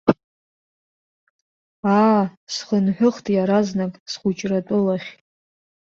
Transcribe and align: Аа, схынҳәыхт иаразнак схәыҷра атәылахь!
Аа, 1.97 2.23
схынҳәыхт 2.53 3.25
иаразнак 3.35 3.93
схәыҷра 4.11 4.57
атәылахь! 4.61 5.09